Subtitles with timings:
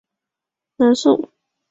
[0.77, 1.33] 南宋亦设此科。